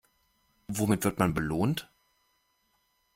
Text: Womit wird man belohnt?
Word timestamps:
Womit 0.67 1.03
wird 1.03 1.19
man 1.19 1.35
belohnt? 1.35 1.87